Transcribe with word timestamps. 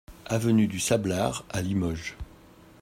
Avenue 0.25 0.65
du 0.65 0.79
Sablard 0.79 1.45
à 1.51 1.61
Limoges 1.61 2.17